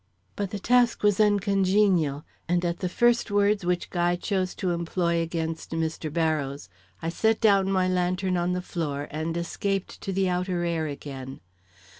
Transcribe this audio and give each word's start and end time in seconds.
"But 0.35 0.49
the 0.49 0.57
task 0.57 1.03
was 1.03 1.19
uncongenial, 1.19 2.25
and 2.49 2.65
at 2.65 2.79
the 2.79 2.89
first 2.89 3.29
words 3.29 3.63
which 3.63 3.91
Guy 3.91 4.15
chose 4.15 4.55
to 4.55 4.71
employ 4.71 5.21
against 5.21 5.69
Mr. 5.73 6.11
Barrows, 6.11 6.69
I 7.03 7.09
set 7.09 7.39
down 7.39 7.71
my 7.71 7.87
lantern 7.87 8.35
on 8.35 8.53
the 8.53 8.63
floor 8.63 9.07
and 9.11 9.37
escaped 9.37 10.01
to 10.01 10.11
the 10.11 10.27
outer 10.27 10.63
air 10.65 10.87
again. 10.87 11.39